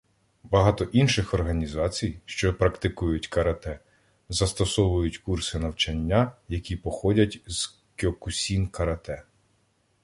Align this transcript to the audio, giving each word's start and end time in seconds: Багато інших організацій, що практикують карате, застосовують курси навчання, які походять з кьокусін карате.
Багато 0.43 0.83
інших 0.85 1.33
організацій, 1.33 2.19
що 2.25 2.53
практикують 2.53 3.27
карате, 3.27 3.79
застосовують 4.29 5.17
курси 5.17 5.59
навчання, 5.59 6.31
які 6.47 6.75
походять 6.75 7.39
з 7.47 7.67
кьокусін 8.01 8.67
карате. 8.67 9.23